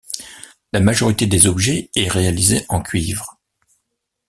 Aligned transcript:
La 0.73 0.79
majorité 0.79 1.27
des 1.27 1.45
objets 1.45 1.91
est 1.95 2.07
réalisée 2.09 2.65
en 2.69 2.81
cuivre. 2.81 3.37